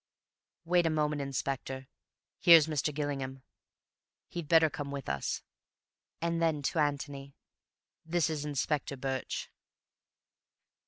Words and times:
"Wait 0.65 0.87
a 0.87 0.89
moment, 0.89 1.21
Inspector. 1.21 1.87
Here's 2.39 2.65
Mr. 2.65 2.91
Gillingham. 2.91 3.43
He'd 4.29 4.47
better 4.47 4.67
come 4.67 4.89
with 4.89 5.07
us." 5.07 5.43
And 6.19 6.41
then 6.41 6.63
to 6.63 6.79
Antony, 6.79 7.35
"This 8.03 8.27
is 8.27 8.43
Inspector 8.43 8.97
Birch." 8.97 9.51